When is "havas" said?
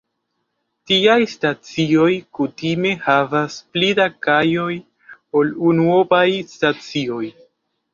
3.05-3.61